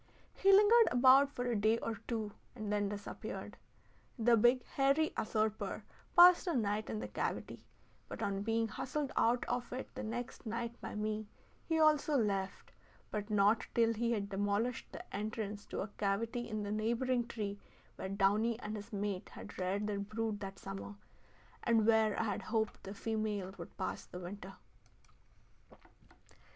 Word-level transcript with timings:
He 0.33 0.51
lingered 0.51 0.87
about 0.89 1.29
for 1.29 1.45
a 1.45 1.55
day 1.55 1.77
or 1.77 1.97
two 2.07 2.31
and 2.55 2.73
then 2.73 2.89
disappeared. 2.89 3.55
The 4.17 4.35
big 4.35 4.63
hairy 4.65 5.13
usurper 5.15 5.83
passed 6.17 6.47
a 6.47 6.55
night 6.55 6.89
in 6.89 6.97
the 6.97 7.07
cavity, 7.07 7.63
but 8.07 8.23
on 8.23 8.41
being 8.41 8.67
hustled 8.67 9.11
out 9.15 9.45
of 9.45 9.71
it 9.71 9.93
the 9.93 10.01
next 10.01 10.47
night 10.47 10.73
by 10.81 10.95
me, 10.95 11.27
he 11.67 11.79
also 11.79 12.17
left, 12.17 12.71
but 13.11 13.29
not 13.29 13.67
till 13.75 13.93
he 13.93 14.11
had 14.11 14.27
demolished 14.29 14.91
the 14.91 15.15
entrance 15.15 15.67
to 15.67 15.81
a 15.81 15.87
cavity 15.99 16.49
in 16.49 16.65
a 16.65 16.71
neighboring 16.71 17.27
tree 17.27 17.59
where 17.95 18.09
downy 18.09 18.59
and 18.59 18.75
his 18.77 18.91
mate 18.91 19.29
had 19.29 19.59
reared 19.59 19.85
their 19.85 19.99
brood 19.99 20.39
that 20.39 20.57
summer, 20.57 20.95
and 21.63 21.85
where 21.85 22.19
I 22.19 22.23
had 22.23 22.41
hoped 22.41 22.81
the 22.85 22.95
female 22.95 23.53
would 23.59 23.77
pass 23.77 24.07
the 24.07 24.17
winter. 24.17 24.55